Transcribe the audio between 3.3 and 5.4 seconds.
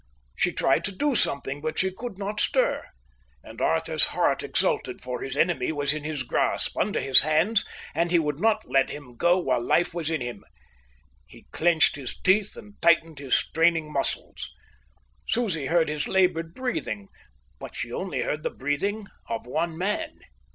And Arthur's heart exulted, for his